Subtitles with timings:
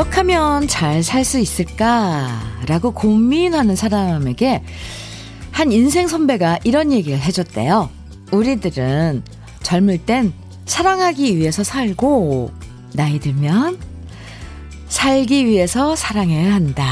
[0.00, 4.62] 어떻게 하면 잘 살 수 있을까라고 고민하는 사람에게
[5.52, 7.90] 한 인생 선배가 이런 얘기를 해줬대요.
[8.32, 9.22] 우리들은
[9.62, 10.32] 젊을 땐
[10.64, 12.50] 사랑하기 위해서 살고,
[12.94, 13.78] 나이 들면
[14.88, 16.86] 살기 위해서 사랑해야 한다.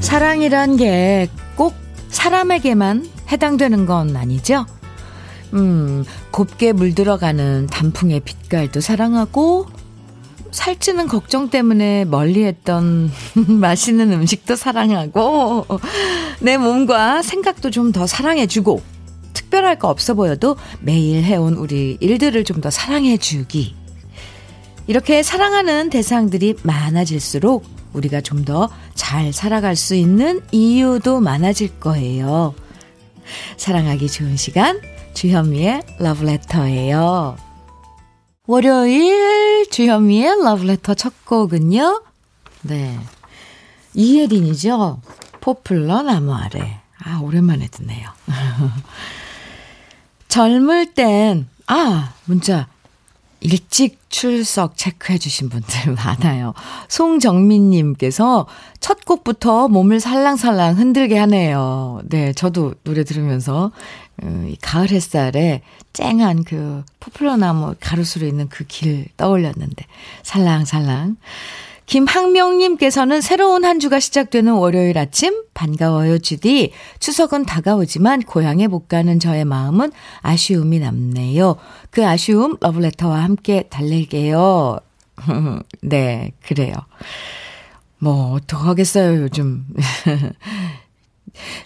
[0.00, 1.74] 사랑이란 게 꼭
[2.10, 4.64] 사람에게만 해당되는 건 아니죠?
[5.54, 9.66] 음, 곱게 물들어가는 단풍의 빛깔도 사랑하고,
[10.50, 15.66] 살찌는 걱정 때문에 멀리 했던 맛있는 음식도 사랑하고,
[16.40, 18.82] 내 몸과 생각도 좀 더 사랑해주고,
[19.32, 23.74] 특별할 거 없어 보여도 매일 해온 우리 일들을 좀 더 사랑해주기.
[24.88, 32.54] 이렇게 사랑하는 대상들이 많아질수록 우리가 좀 더 잘 살아갈 수 있는 이유도 많아질 거예요.
[33.56, 34.80] 사랑하기 좋은 시간,
[35.16, 37.38] 주현미의 러브레터예요.
[38.46, 42.02] 월요일 주현미의 러브레터 첫 곡은요.
[42.64, 43.00] 네.
[43.94, 45.00] 이혜린이죠.
[45.40, 46.82] 포플러 나무 아래.
[47.02, 48.10] 아, 오랜만에 듣네요.
[50.28, 52.68] 젊을 땐, 아, 문자.
[53.40, 56.54] 일찍 출석 체크해 주신 분들 많아요.
[56.88, 58.46] 송정민 님께서
[58.80, 62.00] 첫 곡부터 몸을 살랑살랑 흔들게 하네요.
[62.04, 63.72] 네, 저도 노래 들으면서
[64.22, 65.62] 음, 이 가을 햇살에
[65.92, 69.84] 쨍한 그 포플러 나무 가로수로 있는 그 길 떠올렸는데
[70.22, 71.16] 살랑살랑.
[71.86, 76.72] 김학명님께서는 새로운 한 주가 시작되는 월요일 아침 반가워요 주디.
[76.98, 81.56] 추석은 다가오지만 고향에 못 가는 저의 마음은 아쉬움이 남네요.
[81.90, 84.80] 그 아쉬움 러브레터와 함께 달랠게요.
[85.82, 86.74] 네, 그래요.
[87.98, 89.64] 뭐 어떡하겠어요 요즘.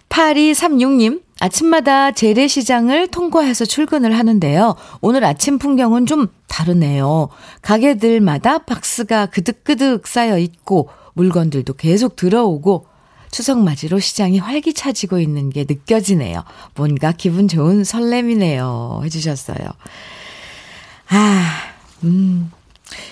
[0.09, 4.77] 8236님, 아침마다 재래시장을 통과해서 출근을 하는데요.
[5.01, 7.28] 오늘 아침 풍경은 좀 다르네요.
[7.62, 12.87] 가게들마다 박스가 그득그득 쌓여 있고, 물건들도 계속 들어오고,
[13.31, 16.45] 추석 맞이로 시장이 활기차지고 있는 게 느껴지네요.
[16.75, 19.00] 뭔가 기분 좋은 설렘이네요.
[19.05, 19.56] 해주셨어요.
[21.09, 21.53] 아,
[22.05, 22.50] 음.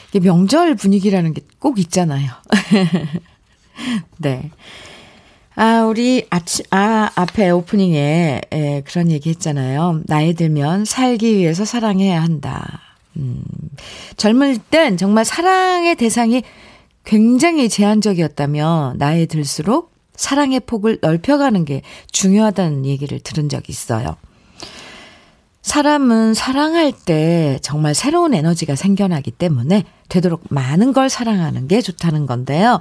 [0.09, 2.31] 이게 명절 분위기라는 게 꼭 있잖아요.
[4.19, 4.51] 네.
[5.61, 10.03] 아, 우리 아치, 아, 앞에 오프닝에 에, 그런 얘기 했잖아요.
[10.07, 12.79] 나이 들면 살기 위해서 사랑해야 한다.
[13.17, 13.43] 음,
[14.17, 16.45] 젊을 땐 정말 사랑의 대상이
[17.05, 21.83] 굉장히 제한적이었다면 나이 들수록 사랑의 폭을 넓혀가는 게
[22.13, 24.15] 중요하다는 얘기를 들은 적이 있어요.
[25.63, 32.81] 사람은 사랑할 때 정말 새로운 에너지가 생겨나기 때문에 되도록 많은 걸 사랑하는 게 좋다는 건데요.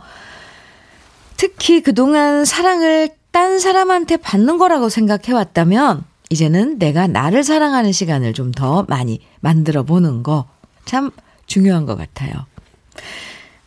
[1.37, 8.51] 특히 그동안 사랑을 딴 사람한테 받는 거라고 생각해 왔다면, 이제는 내가 나를 사랑하는 시간을 좀
[8.51, 10.45] 더 많이 만들어 보는 거
[10.87, 11.11] 참
[11.45, 12.31] 중요한 것 같아요.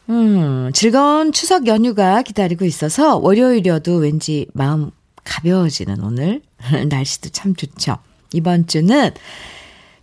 [0.08, 4.90] 음, 즐거운 추석 연휴가 기다리고 있어서 월요일이어도 왠지 마음
[5.22, 6.42] 가벼워지는 오늘.
[6.88, 7.98] 날씨도 참 좋죠.
[8.32, 9.10] 이번 주는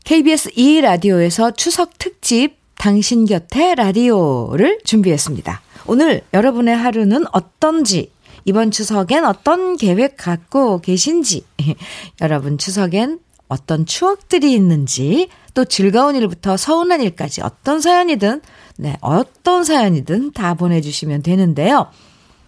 [0.06, 5.62] KBS 2 라디오에서 추석 특집 당신 곁에 라디오를 준비했습니다.
[5.88, 8.12] 오늘 여러분의 하루는 어떤지,
[8.44, 11.46] 이번 추석엔 어떤 계획 갖고 계신지,
[12.22, 18.42] 여러분 추석엔 어떤 추억들이 있는지, 또 즐거운 일부터 서운한 일까지 어떤 사연이든,
[18.78, 21.88] 네, 어떤 사연이든 다 보내주시면 되는데요.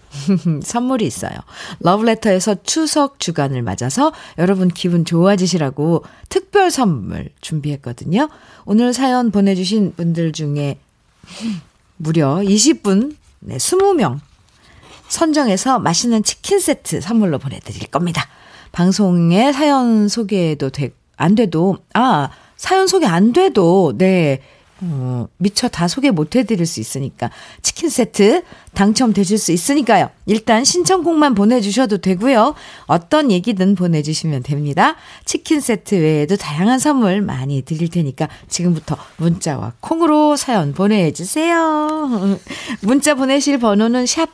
[0.63, 1.33] 선물이 있어요.
[1.79, 8.27] 러브레터에서 추석 주간을 맞아서 여러분 기분 좋아지시라고 특별 선물 준비했거든요.
[8.65, 10.79] 오늘 사연 보내주신 분들 중에
[11.97, 14.19] 무려 20분 네, 20명
[15.07, 18.27] 선정해서 맛있는 치킨 세트 선물로 보내드릴 겁니다.
[18.71, 24.41] 방송에 사연 소개도 돼, 안 돼도, 아, 사연 소개 안 돼도, 네,
[24.81, 27.29] 어, 미처 다 소개 못 해드릴 수 있으니까
[27.61, 28.43] 치킨 세트
[28.73, 30.09] 당첨되실 수 있으니까요.
[30.25, 32.55] 일단 신청곡만 보내주셔도 되고요.
[32.85, 34.95] 어떤 얘기든 보내주시면 됩니다.
[35.25, 42.39] 치킨 세트 외에도 다양한 선물 많이 드릴 테니까 지금부터 문자와 콩으로 사연 보내주세요.
[42.81, 44.29] 문자 보내실 번호는 샵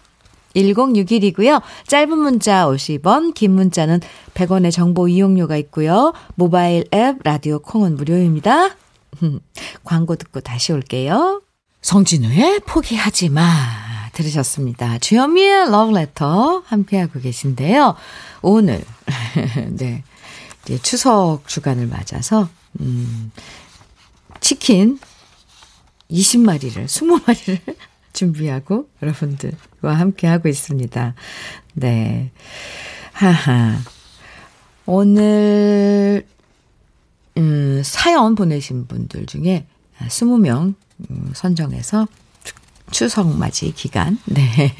[0.56, 1.62] 1061이고요.
[1.88, 4.00] 짧은 문자 50원, 긴 문자는
[4.36, 6.13] 100원의 정보 이용료가 있고요.
[6.36, 8.75] 모바일 앱 라디오 콩은 무료입니다.
[9.84, 11.42] 광고 듣고 다시 올게요.
[11.82, 13.44] 성진우의 포기하지 마.
[14.16, 14.98] 들으셨습니다.
[14.98, 17.96] 주현미의 러브레터 함께하고 계신데요.
[18.42, 18.84] 오늘,
[19.72, 20.04] 네.
[20.64, 23.32] 이제 추석 주간을 맞아서, 음,
[24.40, 25.00] 치킨
[26.10, 27.76] 20마리를, 20마리를
[28.14, 31.14] 준비하고 여러분들과 함께하고 있습니다.
[31.74, 32.32] 네.
[33.12, 33.78] 하하.
[34.86, 36.26] 오늘
[37.38, 39.66] 음, 사연 보내신 분들 중에
[40.00, 40.76] 20명
[41.10, 42.08] 음, 선정해서
[42.92, 44.72] 추석 맞이 기간, 네,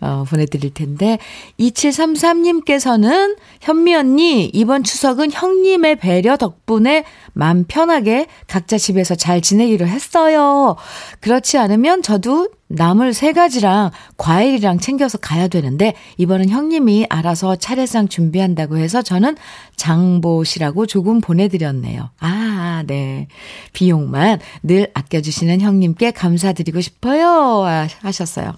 [0.00, 1.18] 어, 보내드릴 텐데,
[1.58, 10.76] 2733님께서는 현미 언니, 이번 추석은 형님의 배려 덕분에 맘 편하게 각자 집에서 잘 지내기로 했어요.
[11.20, 18.76] 그렇지 않으면 저도 나물 세 가지랑 과일이랑 챙겨서 가야 되는데 이번은 형님이 알아서 차례상 준비한다고
[18.76, 19.36] 해서 저는
[19.74, 22.10] 장보시라고 조금 보내드렸네요.
[22.20, 23.26] 아, 네.
[23.72, 27.64] 비용만 늘 아껴주시는 형님께 감사드리고 싶어요.
[28.02, 28.52] 하셨어요.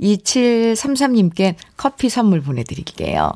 [0.00, 3.30] 2733님께 커피 선물 보내드릴게요.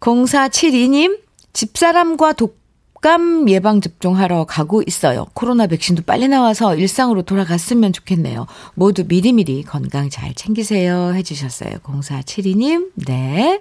[0.00, 1.18] 0472님,
[1.52, 2.59] 집사람과 독
[3.00, 5.26] 독감 예방 접종하러 가고 있어요.
[5.32, 8.46] 코로나 백신도 빨리 나와서 일상으로 돌아갔으면 좋겠네요.
[8.74, 11.14] 모두 미리미리 건강 잘 챙기세요.
[11.14, 11.78] 해주셨어요.
[11.78, 13.58] 0472님, 네.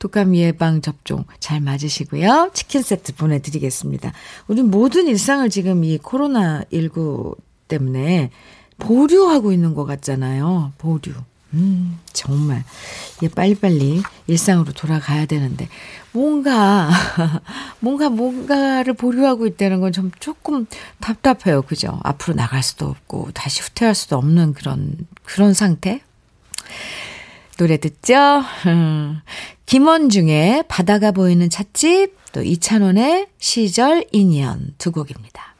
[0.00, 2.50] 독감 예방 접종 잘 맞으시고요.
[2.52, 4.12] 치킨 세트 보내드리겠습니다.
[4.48, 7.36] 우리 모든 일상을 지금 이 코로나19
[7.68, 8.30] 때문에
[8.78, 10.72] 보류하고 있는 것 같잖아요.
[10.78, 11.12] 보류.
[11.54, 12.64] 음, 정말.
[13.16, 15.68] 이게 빨리빨리 일상으로 돌아가야 되는데,
[16.12, 16.90] 뭔가,
[17.80, 20.66] 뭔가, 뭔가를 보류하고 있다는 건 좀 조금
[21.00, 21.62] 답답해요.
[21.62, 22.00] 그죠?
[22.02, 26.00] 앞으로 나갈 수도 없고, 다시 후퇴할 수도 없는 그런, 그런 상태?
[27.56, 28.42] 노래 듣죠?
[29.66, 35.54] 김원중의 바다가 보이는 찻집, 또 이찬원의 시절 인연 두 곡입니다.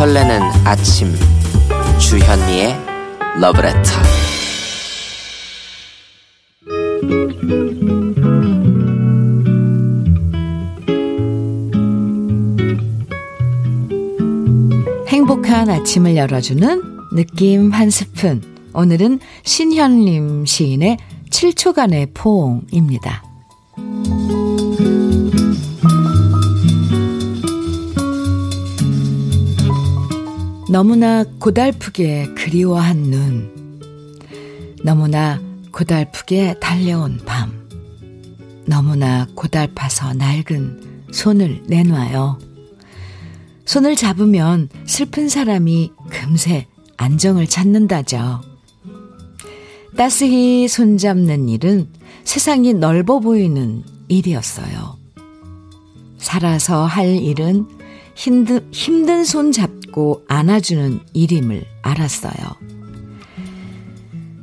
[0.00, 1.14] 설레는 아침.
[1.98, 2.74] 주현미의
[3.38, 3.90] 러브레터
[15.06, 16.82] 행복한 아침을 열어주는
[17.12, 18.40] 느낌 한 스푼.
[18.72, 20.96] 오늘은 신현림 시인의
[21.28, 23.29] 7초간의 포옹입니다.
[30.70, 33.80] 너무나 고달프게 그리워한 눈.
[34.84, 35.40] 너무나
[35.72, 37.68] 고달프게 달려온 밤.
[38.66, 42.38] 너무나 고달파서 낡은 손을 내놔요.
[43.64, 46.68] 손을 잡으면 슬픈 사람이 금세
[46.98, 48.40] 안정을 찾는다죠.
[49.96, 51.88] 따스히 손잡는 일은
[52.22, 54.96] 세상이 넓어 보이는 일이었어요.
[56.18, 57.79] 살아서 할 일은
[58.14, 62.34] 힘든, 힘든 손 잡고 안아주는 일임을 알았어요.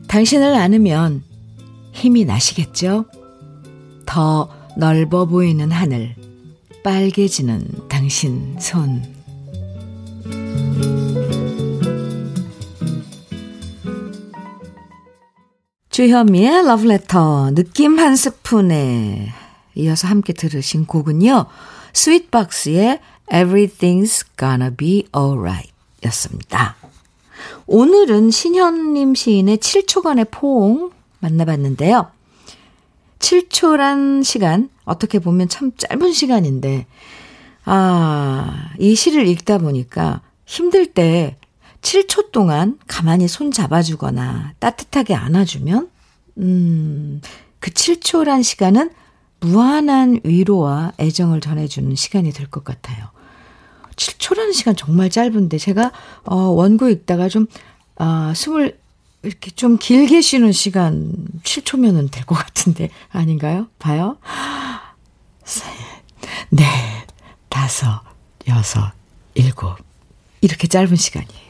[0.07, 1.23] 당신을 안으면
[1.91, 3.05] 힘이 나시겠죠?
[4.05, 6.15] 더 넓어 보이는 하늘,
[6.83, 9.03] 빨개지는 당신 손.
[15.89, 19.29] 주현미의 러브레터, 느낌 한 스푼에
[19.73, 21.45] 이어서 함께 들으신 곡은요,
[21.93, 22.99] 스윗박스의
[23.31, 25.71] Everything's Gonna Be Alright
[26.05, 26.75] 였습니다.
[27.65, 32.11] 오늘은 신현님 시인의 7초간의 포옹 만나봤는데요.
[33.19, 36.85] 7초란 시간, 어떻게 보면 참 짧은 시간인데,
[37.65, 41.35] 아, 이 시를 읽다 보니까 힘들 때
[41.81, 45.89] 7초 동안 가만히 손 잡아주거나 따뜻하게 안아주면,
[46.37, 47.21] 음,
[47.59, 48.91] 그 7초란 시간은
[49.39, 53.09] 무한한 위로와 애정을 전해주는 시간이 될 것 같아요.
[53.97, 55.91] 7초라는 시간 정말 짧은데 제가
[56.23, 57.47] 어 원고 읽다가 좀
[57.97, 58.79] 아, 숨을
[59.23, 61.11] 이렇게 좀 길게 쉬는 시간
[61.43, 63.67] 7초면은 될 것 같은데 아닌가요?
[63.79, 64.17] 봐요.
[65.43, 65.65] 셋,
[66.49, 66.63] 넷,
[67.49, 68.01] 다섯,
[68.47, 68.91] 여섯,
[69.33, 69.75] 일곱.
[70.41, 71.47] 이렇게 짧은 시간이에요.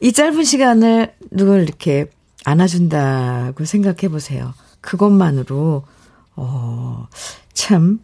[0.00, 2.06] 이 짧은 시간을 누굴 이렇게
[2.44, 4.54] 안아준다고 생각해 보세요.
[4.80, 5.84] 그것만으로,
[6.36, 7.08] 어,
[7.52, 8.00] 참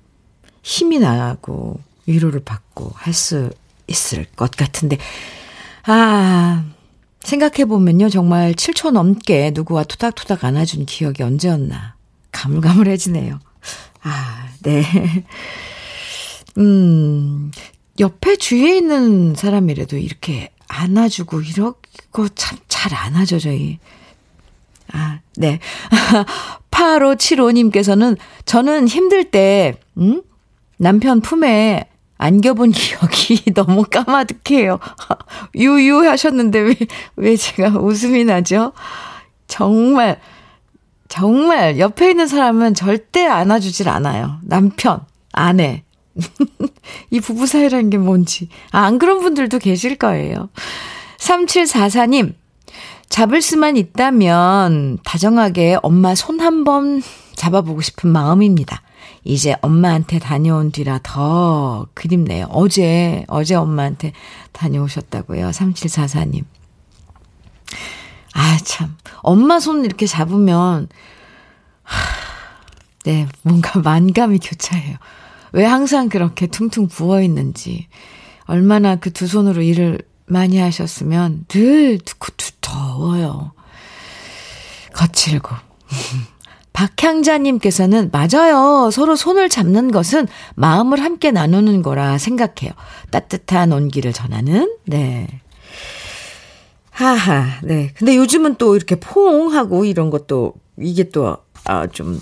[0.62, 3.50] 힘이 나고 위로를 받고 할 수
[3.86, 4.98] 있을 것 같은데,
[5.84, 6.64] 아,
[7.22, 8.08] 생각해보면요.
[8.08, 11.96] 정말 7초 넘게 누구와 토닥토닥 안아준 기억이 언제였나.
[12.32, 13.40] 가물가물해지네요.
[14.02, 14.84] 아, 네.
[16.58, 17.50] 음,
[17.98, 23.78] 옆에 주위에 있는 사람이라도 이렇게 안아주고 이러고 참 잘 안아줘, 저희.
[24.92, 25.58] 아, 네.
[26.70, 28.16] 8575님께서는
[28.46, 30.22] 저는 힘들 때, 음?
[30.78, 31.89] 남편 품에
[32.20, 34.78] 안겨본 기억이 너무 까마득해요.
[35.56, 36.74] 유유 하셨는데 왜,
[37.16, 38.72] 왜 제가 웃음이 나죠?
[39.48, 40.20] 정말,
[41.08, 44.38] 정말 옆에 있는 사람은 절대 안아주질 않아요.
[44.42, 45.00] 남편,
[45.32, 45.82] 아내.
[47.10, 48.50] 이 부부 사이라는 게 뭔지.
[48.70, 50.50] 아, 안 그런 분들도 계실 거예요.
[51.18, 52.34] 3744님,
[53.08, 57.02] 잡을 수만 있다면 다정하게 엄마 손 한 번
[57.34, 58.82] 잡아보고 싶은 마음입니다.
[59.24, 62.46] 이제 엄마한테 다녀온 뒤라 더 그립네요.
[62.50, 64.12] 어제, 어제 엄마한테
[64.52, 65.50] 다녀오셨다고요.
[65.50, 66.44] 3744님.
[68.34, 68.96] 아, 참.
[69.22, 70.88] 엄마 손 이렇게 잡으면,
[71.82, 71.96] 하,
[73.04, 74.96] 네, 뭔가 만감이 교차해요.
[75.52, 77.88] 왜 항상 그렇게 퉁퉁 부어 있는지.
[78.44, 81.98] 얼마나 그 두 손으로 일을 많이 하셨으면 늘
[82.60, 83.52] 더워요.
[84.94, 85.54] 거칠고.
[86.72, 88.90] 박향자님께서는 맞아요.
[88.90, 92.72] 서로 손을 잡는 것은 마음을 함께 나누는 거라 생각해요.
[93.10, 95.26] 따뜻한 온기를 전하는, 네.
[96.90, 97.92] 하하, 네.
[97.94, 102.20] 근데 요즘은 또 이렇게 포옹하고 이런 것도, 이게 또, 아, 좀,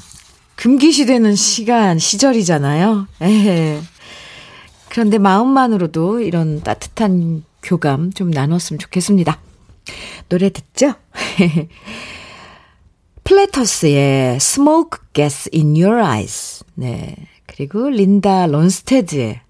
[0.56, 3.06] 금기시 되는 시간, 시절이잖아요.
[3.20, 3.80] 에헤.
[4.88, 9.38] 그런데 마음만으로도 이런 따뜻한 교감 좀 나눴으면 좋겠습니다.
[10.28, 10.94] 노래 듣죠?
[13.28, 16.64] 플래터스의 Smoke Gas in Your Eyes.
[16.74, 17.14] 네.
[17.44, 19.42] 그리고 린다 론스테드의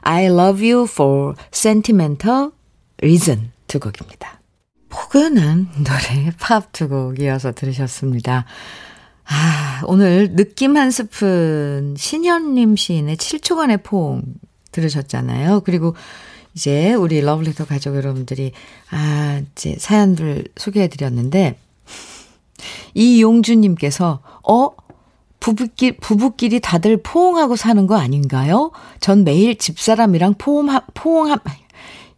[0.00, 2.50] I Love You for Sentimental
[3.00, 4.40] Reason 두 곡입니다.
[4.88, 8.46] 포근한 노래 팝 두 곡 이어서 들으셨습니다.
[9.26, 14.24] 아, 오늘 느낌 한 스푼 신현님 시인의 7초간의 포옹
[14.72, 15.60] 들으셨잖아요.
[15.60, 15.94] 그리고
[16.54, 18.50] 이제 우리 러블리터 가족 여러분들이
[18.90, 21.56] 아, 이제 사연들 소개해 드렸는데
[22.94, 24.70] 이용주님께서, 어?
[25.40, 28.72] 부부끼, 부부끼리 다들 포옹하고 사는 거 아닌가요?
[29.00, 31.38] 전 매일 집사람이랑 포옹하, 포옹함,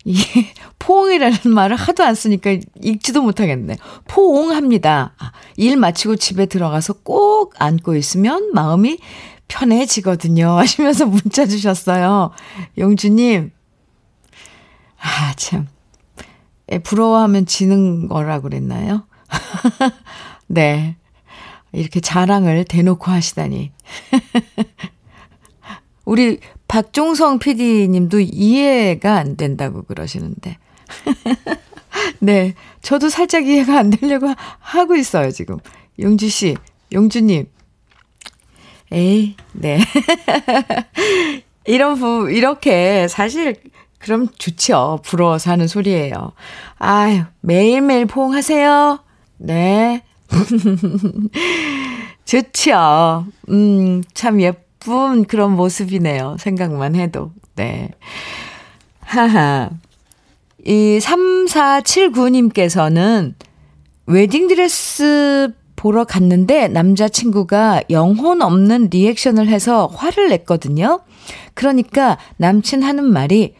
[0.04, 3.76] 이게 포옹이라는 말을 하도 안 쓰니까 읽지도 못하겠네.
[4.08, 5.14] 포옹합니다.
[5.16, 8.98] 아, 일 마치고 집에 들어가서 꼭 안고 있으면 마음이
[9.46, 10.48] 편해지거든요.
[10.58, 12.32] 하시면서 문자 주셨어요.
[12.78, 13.52] 용주님.
[15.00, 15.68] 아, 참.
[16.84, 19.06] 부러워하면 지는 거라고 그랬나요?
[20.52, 20.96] 네.
[21.72, 23.72] 이렇게 자랑을 대놓고 하시다니.
[26.04, 30.58] 우리 박종성 PD 님도 이해가 안 된다고 그러시는데.
[32.20, 32.54] 네.
[32.82, 35.56] 저도 살짝 이해가 안 되려고 하고 있어요, 지금.
[35.98, 36.54] 용주 씨,
[36.92, 37.48] 용주님.
[38.90, 39.80] 에이, 네.
[41.64, 43.56] 이런 부, 이렇게 사실
[43.98, 45.00] 그럼 좋죠.
[45.02, 46.32] 부러워서 하는 소리예요.
[46.78, 49.02] 아유, 매일매일 포옹하세요.
[49.38, 50.02] 네.
[52.24, 53.26] 좋죠.
[53.50, 56.36] 음, 참 예쁜 그런 모습이네요.
[56.38, 57.32] 생각만 해도.
[57.54, 57.90] 네.
[59.00, 59.70] 하하.
[60.64, 63.34] 이 3479님께서는
[64.06, 71.00] 웨딩드레스 보러 갔는데 남자친구가 영혼 없는 리액션을 해서 화를 냈거든요.
[71.54, 73.54] 그러니까 남친 하는 말이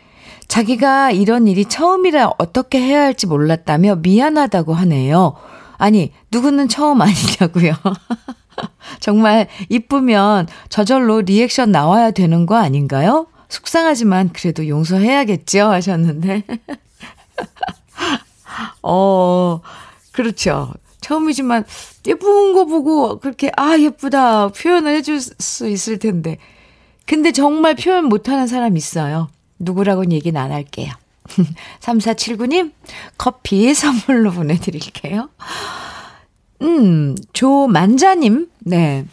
[0.47, 5.35] 자기가 이런 일이 처음이라 어떻게 해야 할지 몰랐다며 미안하다고 하네요.
[5.79, 7.75] 아니, 누구는 처음 아니냐고요.
[9.00, 13.26] 정말 이쁘면 저절로 리액션 나와야 되는 거 아닌가요?
[13.49, 16.45] 속상하지만 그래도 용서해야겠죠 하셨는데.
[18.83, 19.61] 어,
[20.12, 20.73] 그렇죠.
[21.00, 21.64] 처음이지만
[22.07, 26.38] 예쁜 거 보고 그렇게 아 예쁘다 표현을 해줄 수 있을 텐데.
[27.07, 29.29] 근데 정말 표현 못하는 사람 있어요.
[29.59, 30.93] 누구라고는 얘기는 안 할게요.
[31.81, 32.73] 3479님,
[33.19, 35.29] 커피 선물로 보내드릴게요.
[36.62, 39.07] 음, 조만자님, 네.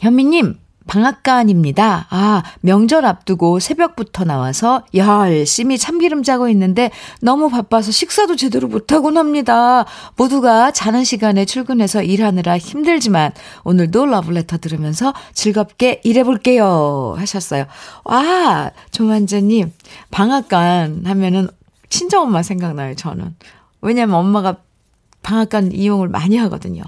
[0.00, 2.06] 현미님, 방앗간입니다.
[2.10, 9.84] 아, 명절 앞두고 새벽부터 나와서 열심히 참기름 짜고 있는데 너무 바빠서 식사도 제대로 못하곤 합니다.
[10.16, 13.32] 모두가 자는 시간에 출근해서 일하느라 힘들지만
[13.64, 17.14] 오늘도 러블레터 들으면서 즐겁게 일해볼게요.
[17.16, 17.66] 하셨어요.
[18.04, 19.72] 와, 조만자님,
[20.10, 21.48] 방앗간 하면은
[21.88, 23.34] 친정엄마 생각나요, 저는.
[23.80, 24.56] 왜냐면 엄마가
[25.22, 26.82] 방앗간 이용을 많이 하거든요.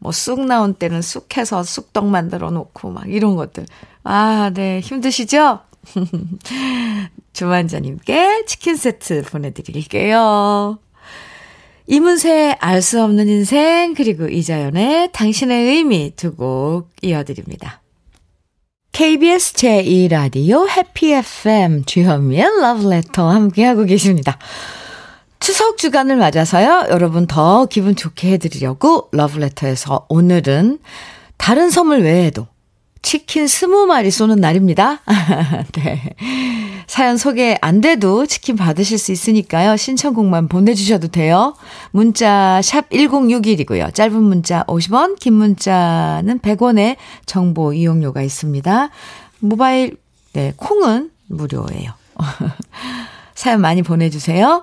[0.00, 3.66] 뭐 쑥 나온 때는 쑥 해서 쑥떡 만들어 놓고 막 이런 것들.
[4.02, 4.80] 아, 네.
[4.80, 5.60] 힘드시죠?
[7.32, 10.78] 조만자님께 치킨 세트 보내드릴게요.
[11.86, 17.80] 이문세의 알 수 없는 인생, 그리고 이자연의 당신의 의미 두 곡 이어드립니다.
[18.92, 24.38] KBS 제2라디오 해피 FM 주현미의 러브레터 함께하고 계십니다.
[25.40, 30.78] 추석 주간을 맞아서요, 여러분 더 기분 좋게 해드리려고 러브레터에서 오늘은
[31.38, 32.46] 다른 선물 외에도
[33.00, 35.00] 치킨 스무 마리 쏘는 날입니다.
[35.72, 36.14] 네.
[36.86, 39.78] 사연 소개 안 돼도 치킨 받으실 수 있으니까요.
[39.78, 41.54] 신청곡만 보내주셔도 돼요.
[41.92, 43.94] 문자 샵 1061이고요.
[43.94, 48.90] 짧은 문자 50원, 긴 문자는 100원의 정보 이용료가 있습니다.
[49.38, 49.96] 모바일,
[50.34, 51.92] 네, 콩은 무료예요.
[53.34, 54.62] 사연 많이 보내주세요.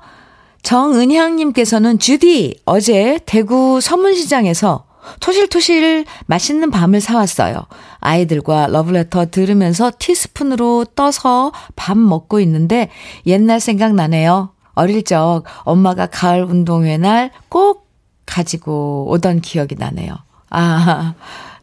[0.67, 4.83] 정은향님께서는 주디, 어제 대구 서문시장에서
[5.21, 7.63] 토실토실 맛있는 밤을 사왔어요.
[8.01, 12.89] 아이들과 러브레터 들으면서 티스푼으로 떠서 밥 먹고 있는데
[13.25, 14.50] 옛날 생각나네요.
[14.75, 17.88] 어릴 적 엄마가 가을 운동회 날 꼭
[18.25, 20.17] 가지고 오던 기억이 나네요.
[20.50, 21.13] 아,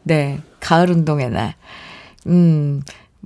[0.01, 0.41] 네.
[0.59, 1.53] 가을 운동회 날.
[2.25, 2.81] 음,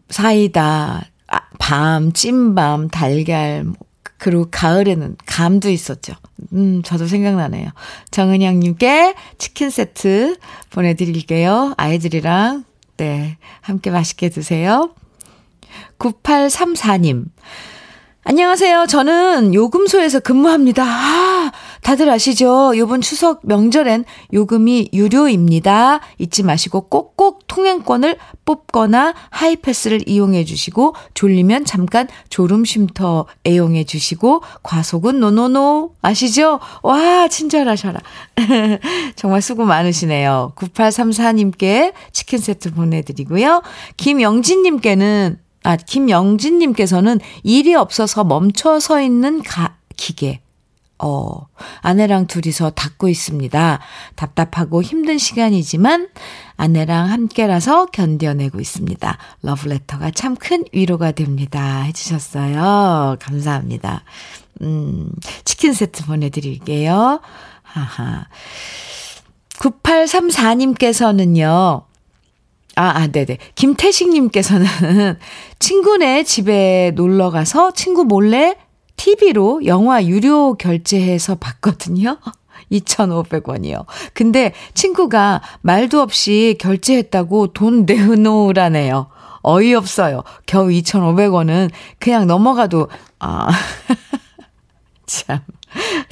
[0.09, 3.75] 사이다, 아, 밤, 찐밤, 달걀, 뭐,
[4.19, 6.13] 그리고 가을에는 감도 있었죠.
[6.53, 7.69] 음, 저도 생각나네요.
[8.11, 10.38] 정은영님께 치킨 세트
[10.69, 11.73] 보내드릴게요.
[11.77, 12.65] 아이들이랑,
[12.97, 14.91] 네, 함께 맛있게 드세요.
[15.97, 17.25] 9834님.
[18.23, 18.85] 안녕하세요.
[18.88, 20.83] 저는 요금소에서 근무합니다.
[20.83, 21.28] 아,
[21.89, 22.77] 다들 아시죠?
[22.77, 26.01] 요번 추석 명절엔 요금이 유료입니다.
[26.19, 28.15] 잊지 마시고 꼭꼭 통행권을
[28.46, 36.60] 뽑거나 하이패스를 이용해 주시고 졸리면 잠깐 졸음 쉼터 애용해 주시고 과속은 no no no 아시죠?
[36.84, 38.00] 와, 친절하셔라.
[39.15, 40.53] 정말 수고 많으시네요.
[40.58, 43.63] 9834님께 치킨 세트 보내드리고요.
[43.98, 50.41] 김영진님께는 아, 김영진님께서는 일이 없어서 멈춰 서 있는 가, 기계.
[51.01, 51.48] 어,
[51.82, 53.79] 아내랑 둘이서 닦고 있습니다.
[54.15, 56.10] 답답하고 힘든 시간이지만
[56.58, 59.18] 아내랑 함께라서 견뎌내고 있습니다.
[59.44, 61.82] 러브레터가 참 큰 위로가 됩니다.
[61.82, 63.18] 해주셨어요.
[63.20, 64.03] 감사합니다.
[64.62, 65.12] 음,
[65.46, 67.20] 치킨 세트 보내드릴게요.
[67.62, 68.25] 하하.
[69.60, 71.84] 9834님께서는요,
[72.75, 73.38] 아, 아, 네네.
[73.56, 75.18] 김태식님께서는
[75.60, 78.56] 친구네 집에 놀러 가서 친구 몰래
[79.00, 82.17] TV로 영화 유료 결제해서 봤거든요.
[82.69, 83.86] 2,500원이요.
[84.13, 89.08] 근데 친구가 말도 없이 결제했다고 돈 내놓으라네요.
[89.41, 90.23] 어이없어요.
[90.45, 93.47] 겨우 2,500원은 그냥 넘어가도, 아,
[95.08, 95.39] 참.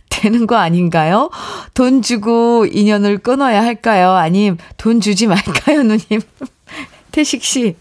[0.10, 1.30] 되는 거 아닌가요?
[1.74, 4.12] 돈 주고 인연을 끊어야 할까요?
[4.12, 6.22] 아님 돈 주지 말까요, 누님?
[7.12, 7.76] 태식 씨.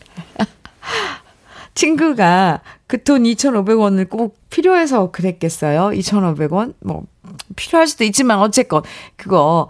[1.75, 5.91] 친구가 그 돈 2,500원을 꼭 필요해서 그랬겠어요?
[5.99, 6.75] 2,500원?
[6.81, 7.05] 뭐,
[7.57, 8.83] 필요할 수도 있지만, 어쨌건,
[9.17, 9.69] 그거,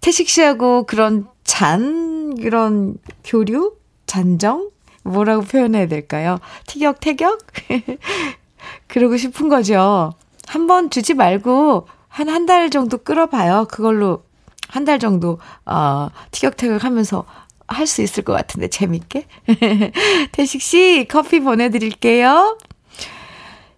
[0.00, 3.74] 태식 씨하고 그런 잔, 그런 교류?
[4.06, 4.70] 잔정?
[5.04, 6.38] 뭐라고 표현해야 될까요?
[6.66, 7.40] 티격 태격?
[8.86, 10.12] 그러고 싶은 거죠.
[10.48, 13.66] 한 번 주지 말고, 한 한 달 정도 끌어봐요.
[13.70, 14.22] 그걸로
[14.68, 17.24] 한 달 정도, 어, 티격태격 하면서
[17.72, 19.26] 할 수 있을 것 같은데, 재밌게.
[20.32, 22.58] 태식 씨, 커피 보내드릴게요.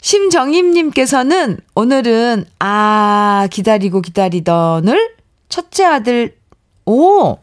[0.03, 5.15] 심정임님께서는 오늘은, 아, 기다리고 기다리던을
[5.49, 6.37] 첫째 아들,
[6.85, 7.39] 오!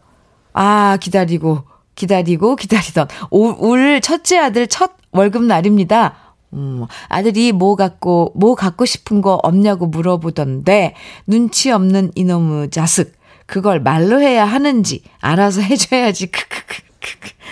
[0.53, 1.63] 아, 기다리고,
[1.95, 3.07] 기다리고, 기다리던.
[3.31, 6.15] 올 첫째 아들 첫 월급 날입니다.
[6.53, 10.93] 음, 아들이 뭐 갖고, 뭐 갖고 싶은 거 없냐고 물어보던데,
[11.25, 13.13] 눈치 없는 이놈의 자식.
[13.51, 16.27] 그걸 말로 해야 하는지 알아서 해줘야지.
[16.27, 16.83] 크크크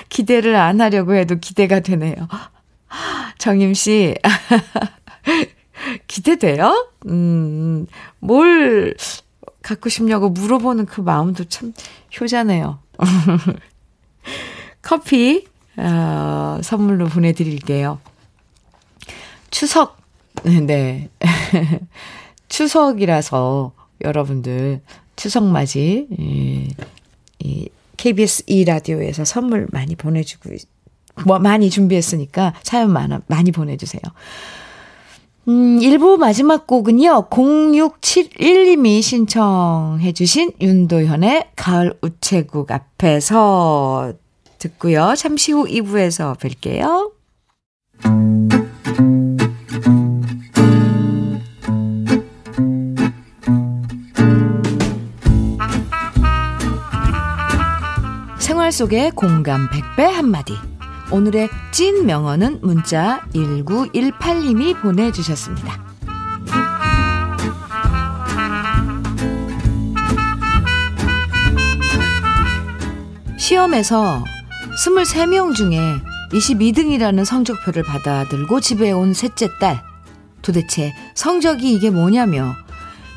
[0.07, 2.15] 기대를 안 하려고 해도 기대가 되네요.
[3.37, 4.15] 정임 씨.
[6.07, 6.89] 기대돼요?
[7.07, 7.85] 음,
[8.19, 8.95] 뭘
[9.61, 11.73] 갖고 싶냐고 물어보는 그 마음도 참
[12.19, 12.79] 효자네요.
[14.81, 17.99] 커피, 어, 선물로 보내드릴게요.
[19.51, 19.97] 추석,
[20.43, 21.09] 네.
[22.47, 24.81] 추석이라서 여러분들
[25.19, 26.67] 추석맞이, 예,
[27.39, 30.49] 이 KBS 2라디오에서 선물 많이 보내주고,
[31.25, 34.01] 뭐, 많이 준비했으니까 사연 많아, 많이 보내주세요.
[35.49, 44.13] 음, 1부 마지막 곡은요, 0671님이 신청해주신 윤도현의 가을 우체국 앞에서
[44.57, 45.15] 듣고요.
[45.17, 47.11] 잠시 후 2부에서 뵐게요.
[58.69, 60.53] 생활 속의 공감 100배 한마디.
[61.11, 65.83] 오늘의 찐 명언은 문자 1918님이 보내주셨습니다.
[73.37, 74.23] 시험에서
[74.77, 75.79] 23명 중에
[76.31, 79.83] 22등이라는 성적표를 받아들고 집에 온 셋째 딸.
[80.43, 82.53] 도대체 성적이 이게 뭐냐며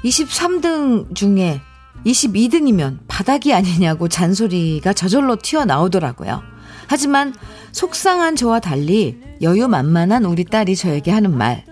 [0.05, 1.61] 23등 중에
[2.07, 6.43] 22등이면 바닥이 아니냐고 잔소리가 저절로 튀어나오더라고요.
[6.89, 7.35] 하지만
[7.73, 11.65] 속상한 저와 달리 여유 만만한 우리 딸이 저에게 하는 말.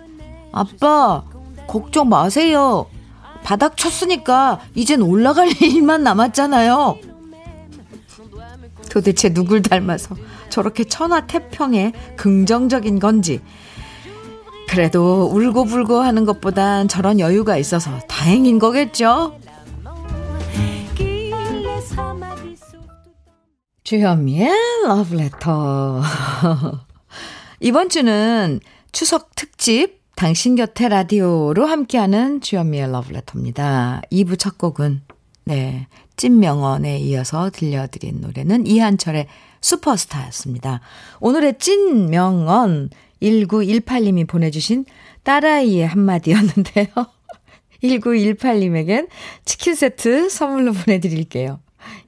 [0.53, 1.25] 아빠,
[1.67, 2.87] 걱정 마세요.
[3.43, 6.99] 바닥 쳤으니까 이젠 올라갈 일만 남았잖아요.
[8.91, 10.17] 도대체 누굴 닮아서
[10.49, 13.41] 저렇게 천하태평에 긍정적인 건지
[14.69, 19.39] 그래도 울고불고 하는 것보단 저런 여유가 있어서 다행인 거겠죠?
[23.91, 24.49] 주현미의
[24.87, 26.01] 러브레터.
[27.59, 28.61] 이번 주는
[28.93, 34.03] 추석 특집 당신 곁에 라디오로 함께하는 주현미의 러브레터입니다.
[34.13, 35.01] 2부 첫 곡은
[35.43, 39.27] 네 찐명언에 이어서 들려드린 노래는 이한철의
[39.61, 40.83] 슈퍼스타였습니다.
[41.19, 44.85] 오늘의 찐명언 1918님이 보내주신
[45.25, 46.87] 딸아이의 한마디였는데요.
[47.83, 49.09] 1918님에겐
[49.45, 51.59] 치킨 세트 선물로 보내드릴게요.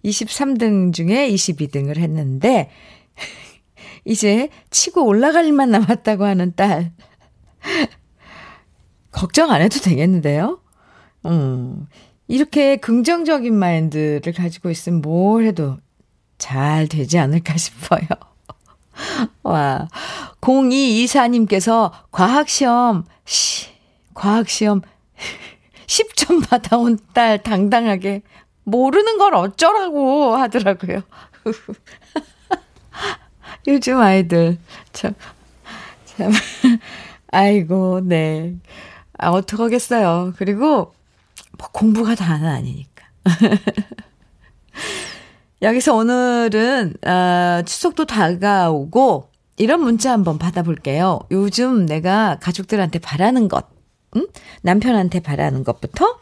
[0.05, 2.71] 23등 중에 22등을 했는데,
[4.05, 6.93] 이제 치고 올라갈 일만 남았다고 하는 딸.
[9.13, 10.61] 걱정 안 해도 되겠는데요?
[11.27, 11.87] 음,
[12.27, 15.79] 이렇게 긍정적인 마인드를 가지고 있으면 뭘 해도
[16.39, 18.01] 잘 되지 않을까 싶어요.
[19.43, 19.89] 와.
[20.41, 23.69] 0224님께서 과학시험, 시,
[24.15, 24.81] 과학시험
[25.87, 28.23] 10점 받아온 딸 당당하게
[28.64, 31.03] 모르는 걸 어쩌라고 하더라고요.
[33.66, 34.59] 요즘 아이들,
[34.92, 35.14] 참,
[36.05, 36.33] 참,
[37.31, 38.55] 아이고, 네.
[39.18, 40.35] 아, 어떡하겠어요.
[40.37, 40.94] 그리고,
[41.59, 43.05] 뭐 공부가 다는 아니니까.
[45.62, 51.20] 여기서 오늘은, 어, 추석도 다가오고, 이런 문자 한번 받아볼게요.
[51.31, 53.66] 요즘 내가 가족들한테 바라는 것,
[54.16, 54.27] 음?
[54.62, 56.18] 남편한테 바라는 것부터,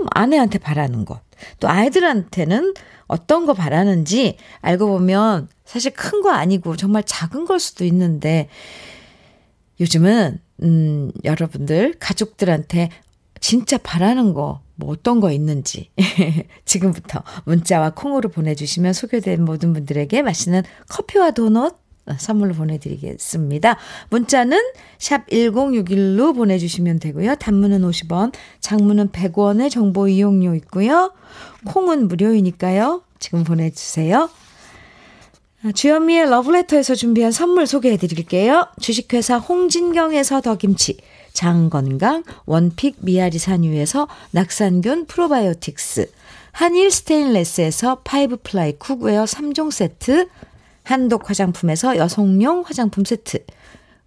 [0.00, 1.20] 음, 아내한테 바라는 것,
[1.60, 2.74] 또 아이들한테는
[3.06, 8.48] 어떤 거 바라는지 알고 보면 사실 큰 거 아니고 정말 작은 걸 수도 있는데,
[9.80, 12.90] 요즘은, 음, 여러분들, 가족들한테
[13.40, 15.90] 진짜 바라는 거, 뭐 어떤 거 있는지
[16.64, 21.81] 지금부터 문자와 콩으로 보내주시면 소개된 모든 분들에게 맛있는 커피와 도넛
[22.18, 23.76] 선물로 보내드리겠습니다.
[24.10, 24.58] 문자는
[24.98, 27.36] 샵 1061로 보내주시면 되고요.
[27.36, 31.12] 단문은 50원, 장문은 100원의 정보 이용료 있고요.
[31.66, 33.02] 콩은 무료이니까요.
[33.18, 34.28] 지금 보내주세요.
[35.74, 38.66] 주현미의 러브레터에서 준비한 선물 소개해 드릴게요.
[38.80, 40.96] 주식회사 홍진경에서 더김치,
[41.32, 46.10] 장건강, 원픽 미아리 산유에서 낙산균 프로바이오틱스,
[46.50, 50.28] 한일 스테인레스에서 five ply cookware 3종 세트,
[50.82, 53.44] 한독 화장품에서 여성용 화장품 세트,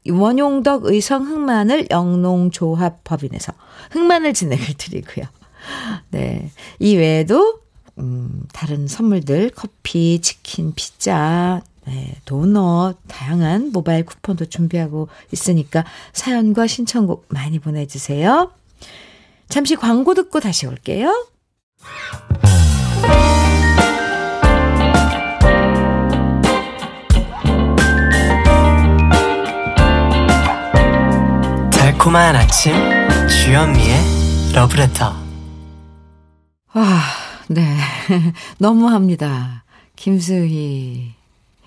[0.10, 3.54] 원용덕 의성 흑마늘 영농조합 법인에서
[3.92, 5.26] 흑마늘 진액을 드리고요.
[6.12, 6.52] 네.
[6.80, 7.60] 이 외에도,
[7.98, 17.26] 음, 다른 선물들, 커피, 치킨, 피자, 네, 도넛, 다양한 모바일 쿠폰도 준비하고 있으니까 사연과 신청곡
[17.30, 18.52] 많이 보내주세요.
[19.50, 21.28] 잠시 광고 듣고 다시 올게요.
[32.06, 32.72] 달콤한 아침
[33.28, 35.16] 주현미의 러브레터
[36.74, 37.04] 아,
[37.48, 37.78] 네.
[38.60, 39.64] 너무합니다.
[39.96, 41.16] 김수희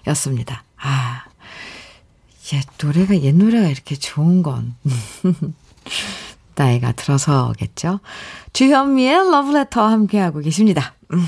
[0.07, 0.63] 였습니다.
[0.81, 1.25] 아,
[2.53, 4.77] 예, 노래가, 옛 노래가 이렇게 좋은 건.
[6.55, 7.99] 나이가 들어서겠죠?
[8.53, 10.95] 주현미의 러브레터 함께하고 계십니다.
[11.13, 11.27] 음,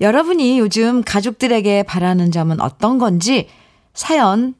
[0.00, 3.48] 여러분이 요즘 가족들에게 바라는 점은 어떤 건지
[3.94, 4.56] 사연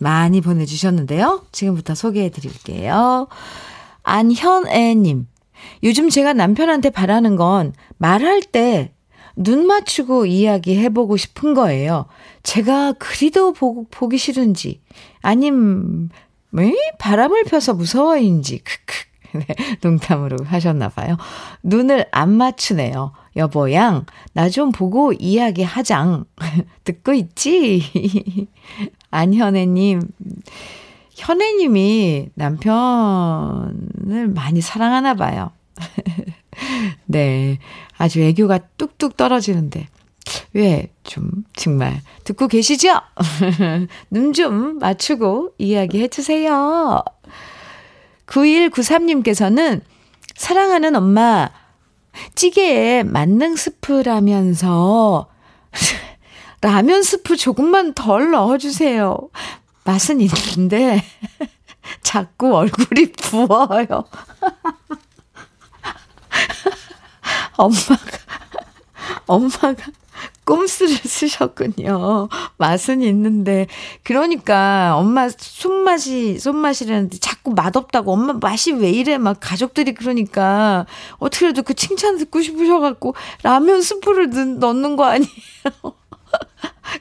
[0.00, 1.44] 많이 보내주셨는데요.
[1.52, 3.28] 지금부터 소개해 드릴게요.
[4.02, 5.28] 안현애님.
[5.84, 8.92] 요즘 제가 남편한테 바라는 건 말할 때
[9.36, 12.06] 눈 맞추고 이야기해보고 싶은 거예요.
[12.42, 14.80] 제가 그리도 보, 보기 싫은지,
[15.22, 16.10] 아님,
[16.52, 16.74] 왜?
[16.98, 19.10] 바람을 펴서 무서워인지, 크크.
[19.38, 19.46] 네,
[19.82, 21.16] 농담으로 하셨나봐요.
[21.62, 23.12] 눈을 안 맞추네요.
[23.36, 26.24] 여보양, 나 좀 보고 이야기하장.
[26.84, 28.48] 듣고 있지?
[29.10, 30.02] 안현애님,
[31.12, 35.50] 현애님이 남편을 많이 사랑하나 봐요.
[37.06, 37.58] 네.
[37.98, 39.88] 아주 애교가 뚝뚝 떨어지는데.
[40.52, 42.94] 왜, 좀, 정말, 듣고 계시죠?
[44.10, 47.02] 눈 좀 맞추고 이야기해 주세요.
[48.26, 49.80] 9193님께서는
[50.34, 51.50] 사랑하는 엄마,
[52.34, 55.28] 찌개에 만능 스프라면서
[56.60, 59.16] 라면 스프 조금만 덜 넣어주세요.
[59.84, 61.02] 맛은 있는데
[62.02, 63.86] 자꾸 얼굴이 부어요.
[67.56, 68.18] 엄마가
[69.26, 69.74] 엄마가
[70.44, 72.28] 꼼수를 쓰셨군요.
[72.58, 73.66] 맛은 있는데
[74.02, 80.86] 그러니까 엄마 손맛이 손맛이라는데 자꾸 맛없다고 엄마 맛이 왜 이래 막 가족들이 그러니까
[81.18, 85.30] 어떻게라도 그 칭찬 듣고 싶으셔 갖고 라면 스프를 넣는 거 아니에요?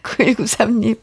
[0.03, 0.99] 9193님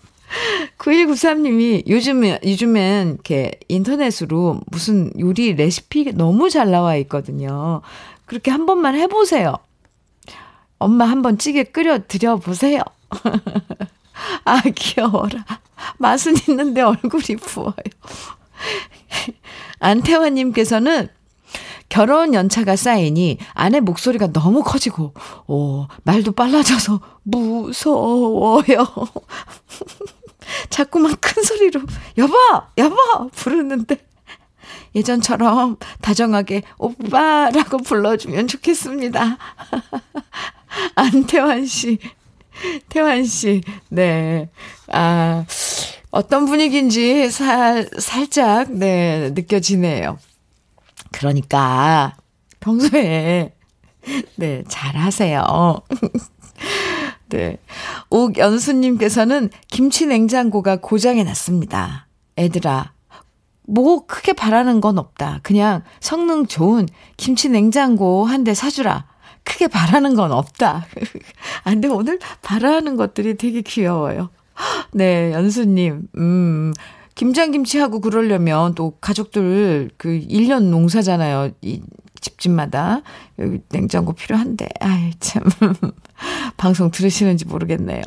[0.78, 7.80] 9193님이 요즘에, 요즘엔 이렇게 인터넷으로 무슨 요리 레시피 너무 잘 나와 있거든요.
[8.24, 9.56] 그렇게 한 번만 해보세요.
[10.78, 12.82] 엄마 한 번 찌개 끓여 드려보세요.
[14.44, 15.44] 아, 귀여워라.
[15.98, 17.72] 맛은 있는데 얼굴이 부어요.
[19.78, 21.08] 안태환님께서는
[21.88, 25.14] 결혼 연차가 쌓이니 아내 목소리가 너무 커지고,
[25.46, 28.64] 오, 말도 빨라져서 무서워요.
[30.70, 31.80] 자꾸만 큰 소리로,
[32.18, 32.34] 여보!
[32.78, 32.96] 여보!
[33.34, 33.98] 부르는데,
[34.94, 39.38] 예전처럼 다정하게 오빠라고 불러주면 좋겠습니다.
[40.96, 41.98] 안태환 씨.
[42.88, 44.48] 태환 씨, 네.
[44.88, 45.44] 아,
[46.10, 50.18] 어떤 분위기인지 살, 살짝, 네, 느껴지네요.
[51.20, 52.14] 그러니까,
[52.60, 53.54] 평소에,
[54.36, 55.42] 네, 잘 하세요.
[57.30, 57.56] 네.
[58.10, 62.06] 옥연수님께서는 김치 냉장고가 고장이 났습니다.
[62.38, 62.92] 애들아,
[63.66, 65.40] 뭐 크게 바라는 건 없다.
[65.42, 69.06] 그냥 성능 좋은 김치 냉장고 한 대 사주라.
[69.42, 70.86] 크게 바라는 건 없다.
[71.64, 74.28] 아, 근데 오늘 바라는 것들이 되게 귀여워요.
[74.92, 76.72] 네, 연수님, 음,
[77.16, 81.50] 김장김치하고 그러려면 또 가족들 그 1년 농사잖아요.
[81.62, 81.82] 이
[82.20, 83.02] 집집마다.
[83.38, 84.68] 여기 냉장고 필요한데.
[84.80, 85.42] 아이, 참.
[86.56, 88.02] 방송 들으시는지 모르겠네요.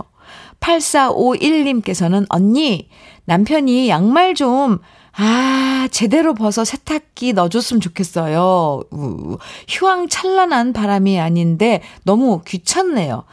[0.60, 2.90] 8451님께서는 언니,
[3.26, 4.80] 남편이 양말 좀
[5.16, 8.84] 아, 제대로 벗어 세탁기 넣어줬으면 좋겠어요.
[8.92, 13.24] 우, 휘황찬란한 바람이 아닌데 너무 귀찮네요.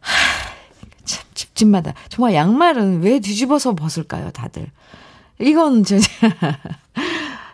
[0.00, 0.12] 하,
[0.46, 0.57] 참,
[1.58, 1.94] 집집마다.
[2.08, 4.70] 정말 양말은 왜 뒤집어서 벗을까요, 다들?
[5.40, 5.96] 이건 저,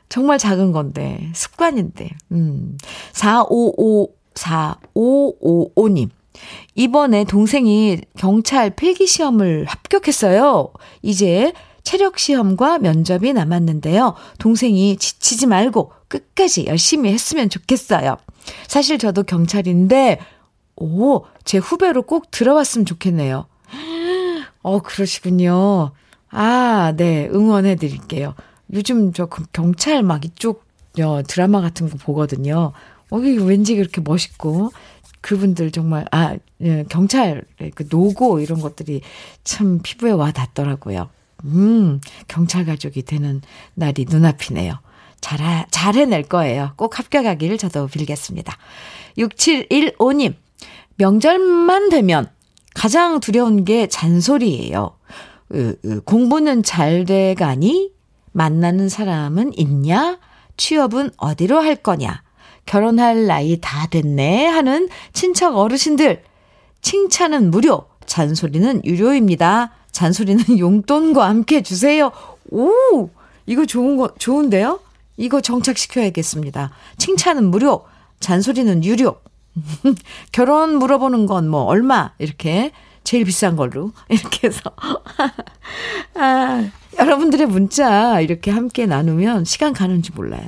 [0.09, 2.11] 정말 작은 건데, 습관인데.
[2.33, 2.77] 음.
[3.13, 6.11] 455, 4555님.
[6.75, 10.69] 이번에 동생이 경찰 필기시험을 합격했어요.
[11.03, 11.53] 이제
[11.85, 14.15] 체력 시험과 면접이 남았는데요.
[14.39, 18.17] 동생이 지치지 말고 끝까지 열심히 했으면 좋겠어요.
[18.67, 20.19] 사실 저도 경찰인데,
[20.77, 23.47] 오, 제 후배로 꼭 들어왔으면 좋겠네요.
[24.65, 25.93] 어, 그러시군요.
[26.31, 28.35] 아, 네, 응원해 드릴게요.
[28.73, 30.65] 요즘 저 경찰 막 이쪽
[31.01, 32.73] 어, 드라마 같은 거 보거든요.
[33.11, 34.73] 어, 이 왠지 그렇게 멋있고,
[35.21, 39.03] 그분들 정말, 아, 예, 경찰, 그 노고 이런 것들이
[39.45, 41.11] 참 피부에 와 닿더라고요.
[41.45, 43.43] 음, 경찰 가족이 되는
[43.75, 44.79] 날이 눈앞이네요.
[45.21, 46.73] 잘, 잘 해낼 거예요.
[46.77, 48.57] 꼭 합격하기를 저도 빌겠습니다.
[49.19, 50.35] 6715님,
[50.97, 52.31] 명절만 되면
[52.75, 54.97] 가장 두려운 게 잔소리예요.
[56.05, 57.93] 공부는 잘 돼가니?
[58.33, 60.19] 만나는 사람은 있냐?
[60.57, 62.23] 취업은 어디로 할 거냐?
[62.67, 66.23] 결혼할 나이 다 됐네 하는 친척 어르신들.
[66.83, 69.73] 칭찬은 무료, 잔소리는 유료입니다.
[69.93, 72.11] 잔소리는 용돈과 함께 주세요.
[72.51, 73.09] 오!
[73.47, 74.81] 이거 좋은 거, 좋은데요?
[75.17, 76.73] 이거 정착시켜야겠습니다.
[76.99, 77.85] 칭찬은 무료,
[78.21, 79.17] 잔소리는 유료.
[80.33, 82.73] 결혼 물어보는 건 뭐 얼마 이렇게
[83.05, 84.61] 제일 비싼 걸로 이렇게 해서
[86.15, 90.47] 아, 여러분들의 문자 이렇게 함께 나누면 시간 가는지 몰라요.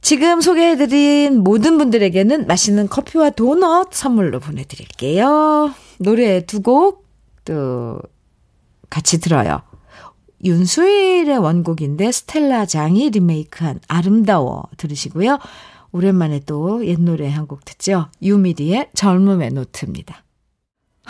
[0.00, 5.72] 지금 소개해드린 모든 분들에게는 맛있는 커피와 도넛 선물로 보내드릴게요.
[5.98, 7.04] 노래 두 곡
[7.44, 7.98] 또
[8.90, 9.62] 같이 들어요.
[10.44, 15.38] 윤수일의 원곡인데 스텔라 장이 리메이크한 아름다워 들으시고요.
[15.94, 18.08] 오랜만에 또 옛 노래 한 곡 듣죠.
[18.20, 20.24] 유미디의 젊음의 노트입니다.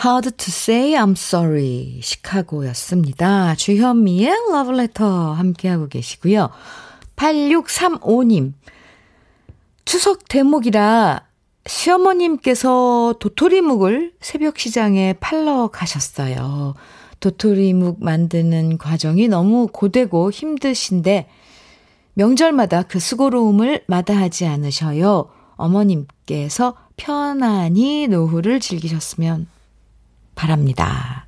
[0.05, 3.55] Hard to say I'm sorry 시카고였습니다.
[3.55, 6.51] 주현미의 러브레터 함께하고 계시고요.
[7.17, 8.53] 8635님
[9.87, 11.23] 추석 대목이라
[11.67, 16.75] 시어머님께서 도토리묵을 새벽 시장에 팔러 가셨어요.
[17.21, 21.29] 도토리묵 만드는 과정이 너무 고되고 힘드신데
[22.15, 25.29] 명절마다 그 수고로움을 마다하지 않으셔요.
[25.57, 29.47] 어머님께서 편안히 노후를 즐기셨으면
[30.35, 31.27] 바랍니다.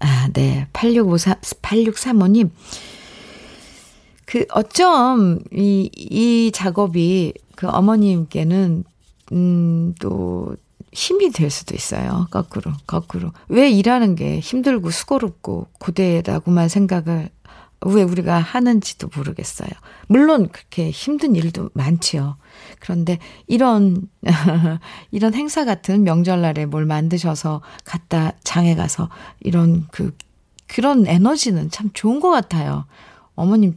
[0.00, 0.66] 아, 네.
[0.72, 2.50] 8654, 8635님.
[4.24, 8.84] 그, 어쩜, 이, 이 작업이 그 어머님께는
[9.32, 10.56] 음, 또
[10.92, 12.26] 힘이 될 수도 있어요.
[12.30, 13.32] 거꾸로, 거꾸로.
[13.48, 17.30] 왜 일하는 게 힘들고 수고롭고 고되다고만 생각을
[17.86, 19.70] 왜 우리가 하는지도 모르겠어요.
[20.06, 22.36] 물론 그렇게 힘든 일도 많지요.
[22.80, 24.08] 그런데 이런,
[25.10, 29.08] 이런 행사 같은 명절날에 뭘 만드셔서 갖다 장에 가서
[29.40, 30.16] 이런 그,
[30.66, 32.86] 그런 에너지는 참 좋은 것 같아요.
[33.34, 33.76] 어머님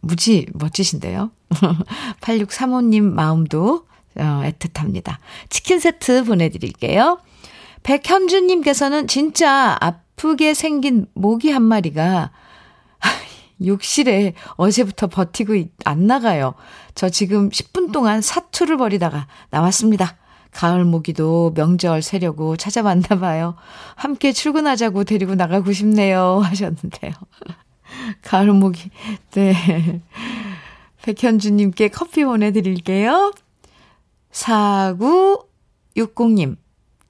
[0.00, 1.30] 무지 멋지신데요.
[2.20, 3.86] 8635님 마음도
[4.16, 5.16] 어, 애틋합니다.
[5.48, 7.20] 치킨 세트 보내드릴게요.
[7.82, 12.30] 백현주님께서는 진짜 앞 예쁘게 생긴 모기 한 마리가
[13.64, 16.54] 욕실에 어제부터 버티고 안 나가요.
[16.94, 20.16] 저 지금 10분 동안 사투를 벌이다가 나왔습니다.
[20.52, 23.54] 가을 모기도 명절 세려고 찾아왔나 봐요.
[23.94, 26.40] 함께 출근하자고 데리고 나가고 싶네요.
[26.44, 27.12] 하셨는데요.
[28.22, 28.90] 가을 모기.
[29.32, 30.02] 네.
[31.02, 33.32] 백현주님께 커피 보내드릴게요.
[34.32, 36.56] 4960님.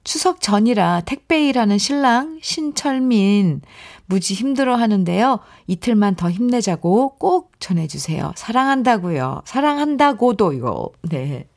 [0.03, 3.61] 추석 전이라 택배 일하는 신랑 신철민
[4.05, 5.39] 무지 힘들어 하는데요.
[5.67, 8.33] 이틀만 더 힘내자고 꼭 전해주세요.
[8.35, 9.41] 사랑한다고요.
[9.45, 10.89] 사랑한다고도 이거.
[11.03, 11.47] 네.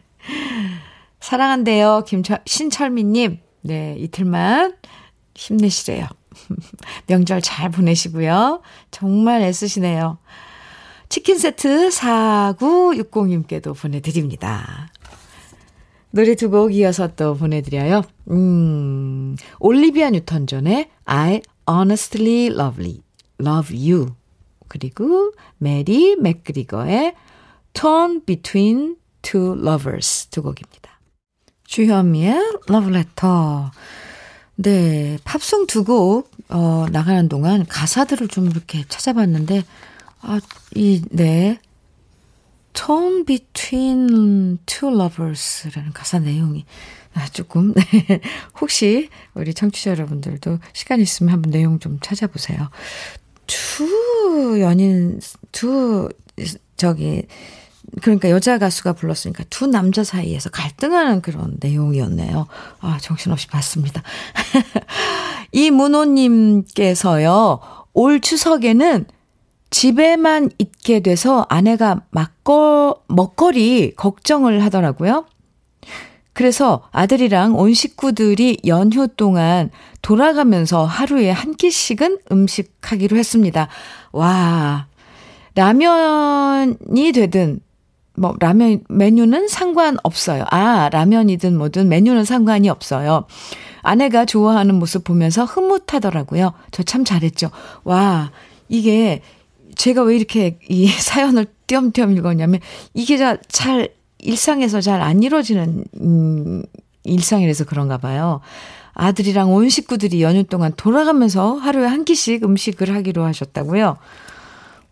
[1.20, 2.04] 사랑한대요.
[2.06, 3.38] 김철, 신철민님.
[3.62, 4.74] 네, 이틀만
[5.34, 6.06] 힘내시래요.
[7.06, 8.60] 명절 잘 보내시고요.
[8.90, 10.18] 정말 애쓰시네요.
[11.08, 14.88] 치킨 세트 4960님께도 보내드립니다.
[16.10, 18.02] 노래 두 곡 이어서 또 보내드려요.
[18.30, 23.02] 음, 올리비아 뉴턴 존의 I honestly lovely,
[23.40, 24.14] love you.
[24.68, 27.14] 그리고 메리 맥그리거의
[27.72, 31.00] Torn between two lovers 두 곡입니다.
[31.64, 33.70] 주현미의 러브레터.
[34.56, 39.64] 네, 팝송 두 곡, 어, 나가는 동안 가사들을 좀 이렇게 찾아봤는데,
[40.20, 40.40] 아,
[40.74, 41.58] 이, 네.
[42.72, 46.64] Torn between two lovers라는 가사 내용이
[47.14, 47.82] 아, 조금, 네.
[48.60, 52.68] 혹시 우리 청취자 여러분들도 시간 있으면 한번 내용 좀 찾아보세요.
[53.46, 55.20] 두 연인,
[55.52, 56.08] 두,
[56.76, 57.22] 저기,
[58.02, 62.48] 그러니까 여자 가수가 불렀으니까 두 남자 사이에서 갈등하는 그런 내용이었네요.
[62.80, 64.02] 아, 정신없이 봤습니다.
[65.52, 67.60] 이문호님께서요,
[67.92, 69.06] 올 추석에는
[69.70, 75.26] 집에만 있게 돼서 아내가 막거, 먹거리 걱정을 하더라고요.
[76.34, 79.70] 그래서 아들이랑 온 식구들이 연휴 동안
[80.02, 83.68] 돌아가면서 하루에 한 끼씩은 음식하기로 했습니다.
[84.12, 84.86] 와,
[85.54, 87.60] 라면이 되든,
[88.16, 90.44] 뭐, 라면, 메뉴는 상관없어요.
[90.50, 93.26] 아, 라면이든 뭐든 메뉴는 상관이 없어요.
[93.82, 96.52] 아내가 좋아하는 모습 보면서 흐뭇하더라고요.
[96.72, 97.50] 저 참 잘했죠.
[97.84, 98.32] 와,
[98.68, 99.22] 이게
[99.76, 102.60] 제가 왜 이렇게 이 사연을 띄엄띄엄 읽었냐면
[102.92, 103.16] 이게
[103.48, 103.88] 잘
[104.24, 106.62] 일상에서 잘 안 이루어지는 음,
[107.04, 108.40] 일상이라서 그런가 봐요.
[108.94, 113.96] 아들이랑 온 식구들이 연휴 동안 돌아가면서 하루에 한 끼씩 음식을 하기로 하셨다고요.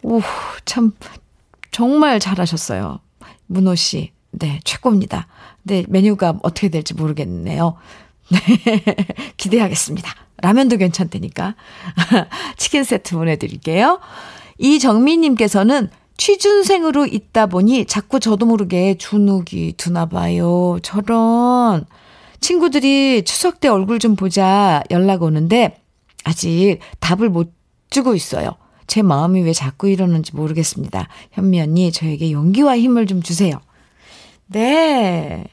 [0.03, 0.21] 오,
[0.65, 0.93] 참
[1.71, 2.99] 정말 잘하셨어요.
[3.47, 4.11] 문호 씨.
[4.33, 5.27] 네, 최고입니다.
[5.63, 7.77] 네, 메뉴가 어떻게 될지 모르겠네요.
[8.31, 8.97] 네,
[9.37, 10.11] 기대하겠습니다.
[10.39, 11.55] 라면도 괜찮다니까.
[12.57, 14.01] 치킨 세트 보내드릴게요.
[14.59, 20.79] 이정민님께서는 취준생으로 있다 보니 자꾸 저도 모르게 주눅이 드나 봐요.
[20.83, 21.85] 저런.
[22.41, 25.81] 친구들이 추석 때 얼굴 좀 보자 연락 오는데
[26.25, 27.53] 아직 답을 못
[27.91, 28.57] 주고 있어요.
[28.87, 31.09] 제 마음이 왜 자꾸 이러는지 모르겠습니다.
[31.33, 33.55] 현미 언니, 저에게 용기와 힘을 좀 주세요.
[34.47, 35.45] 네.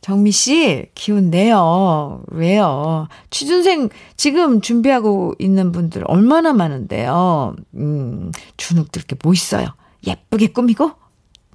[0.00, 2.22] 정미 씨, 기운 내요.
[2.28, 3.08] 왜요?
[3.30, 7.56] 취준생 지금 준비하고 있는 분들 얼마나 많은데요.
[7.74, 9.66] 음, 주눅들 게뭐 있어요?
[10.06, 10.92] 예쁘게 꾸미고?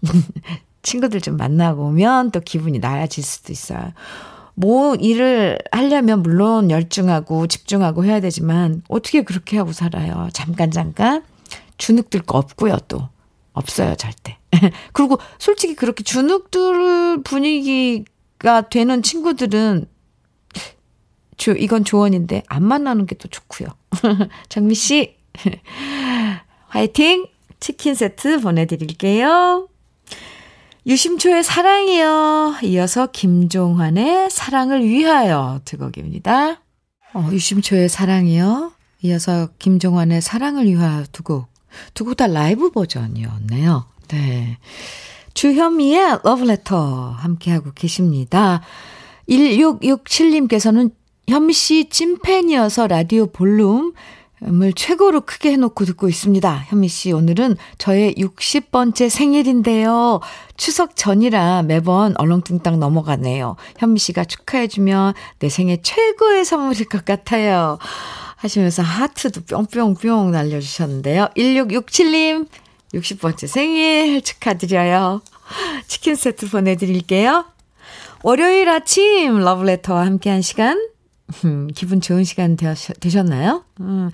[0.84, 3.94] 친구들 좀 만나고 오면 또 기분이 나아질 수도 있어요.
[4.56, 10.30] 뭐 일을 하려면 물론 열중하고 집중하고 해야 되지만 어떻게 그렇게 하고 살아요?
[10.34, 11.24] 잠깐 잠깐
[11.78, 13.08] 주눅 들 거 없고요 또
[13.54, 14.38] 없어요 절대.
[14.94, 18.06] 그리고 솔직히 그렇게 주눅 들 분위기
[18.40, 19.86] 가 되는 친구들은
[21.38, 23.70] 조, 이건 조언인데 안 만나는 게 또 좋고요.
[24.50, 25.16] 정미 씨
[26.68, 27.28] 화이팅!
[27.62, 29.70] 치킨 세트 보내드릴게요.
[30.86, 32.56] 유심초의 사랑이요.
[32.64, 36.62] 이어서 김종환의 사랑을 위하여 두 곡입니다.
[37.14, 38.74] 어, 유심초의 사랑이요.
[39.04, 41.48] 이어서 김종환의 사랑을 위하여 두 곡.
[41.94, 43.86] 두 곡 다 라이브 버전이었네요.
[44.10, 44.58] 네.
[45.36, 48.62] 주현미의 러브레터 함께하고 계십니다.
[49.30, 50.92] 1667님께서는
[51.30, 53.94] 현미 씨 찐팬이어서 라디오 볼륨
[54.44, 56.66] 을 최고로 크게 해놓고 듣고 있습니다.
[56.68, 60.20] 현미 씨, 오늘은 저의 60번째 생일인데요.
[60.58, 63.56] 추석 전이라 매번 얼렁뚱땅 넘어가네요.
[63.78, 67.78] 현미 씨가 축하해주면 내 생애 최고의 선물일 것 같아요.
[68.38, 71.30] 하시면서 하트도 뿅뿅뿅 날려주셨는데요.
[71.38, 72.48] 1667님,
[72.96, 75.22] 60번째 생일 축하드려요.
[75.88, 77.46] 치킨 세트 보내드릴게요.
[78.24, 80.80] 월요일 아침 러브레터와 함께한 시간,
[81.46, 82.58] 음, 기분 좋은 시간
[83.00, 83.64] 되셨나요?
[83.80, 84.10] 음,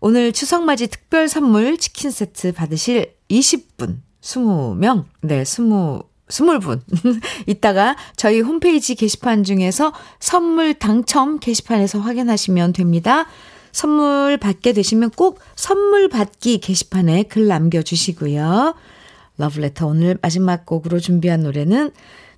[0.00, 5.64] 오늘 추석맞이 특별 선물 치킨 세트 받으실 20분, 20명, 네, 20,
[6.28, 6.80] 20분.
[7.46, 13.26] 이따가 저희 홈페이지 게시판 중에서 선물 당첨 게시판에서 확인하시면 됩니다.
[13.72, 18.74] 선물 받게 되시면 꼭 선물 받기 게시판에 글 남겨주시고요.
[19.36, 21.90] 러브레터 오늘 마지막 곡으로 준비한 노래는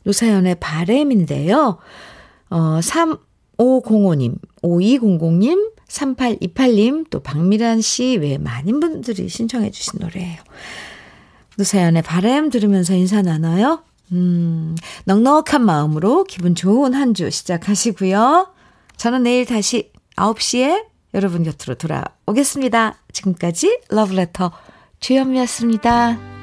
[0.05, 1.79] 노사연의 바램인데요.
[2.51, 2.81] 어,
[3.59, 10.39] 3505님, 5200님, 3828님, 또 박미란 씨 외에 많은 분들이 신청해 주신 노래예요.
[11.57, 13.83] 노사연의 바램 들으면서 인사 나눠요.
[14.13, 18.49] 음, 넉넉한 마음으로 기분 좋은 한 주 시작하시고요.
[18.97, 20.85] 저는 내일 다시 9시에
[21.15, 22.97] 여러분 곁으로 돌아오겠습니다.
[23.13, 24.53] 지금까지 러브레터
[25.01, 26.36] 주현미였습니다.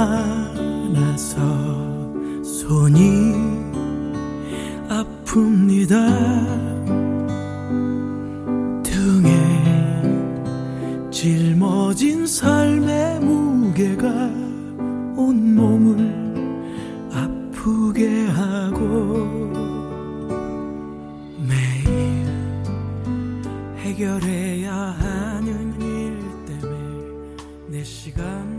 [0.00, 1.36] 많아서
[2.42, 3.34] 손이
[4.88, 5.92] 아픕니다.
[8.82, 9.36] 등에
[11.10, 14.08] 짊어진 삶의 무게가
[15.16, 15.98] 온 몸을
[17.12, 19.26] 아프게 하고
[21.46, 22.26] 매일
[23.80, 27.36] 해결해야 하는 일 때문에
[27.68, 28.49] 내 시간